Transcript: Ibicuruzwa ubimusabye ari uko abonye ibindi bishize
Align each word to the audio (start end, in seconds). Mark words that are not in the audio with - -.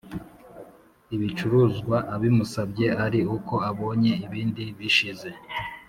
Ibicuruzwa 1.15 1.97
ubimusabye 2.15 2.87
ari 3.05 3.19
uko 3.35 3.53
abonye 3.69 4.11
ibindi 4.25 4.63
bishize 4.77 5.29